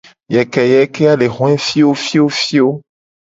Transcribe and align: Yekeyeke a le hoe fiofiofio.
Yekeyeke 0.33 1.03
a 1.11 1.13
le 1.19 1.27
hoe 1.35 1.57
fiofiofio. 1.67 2.67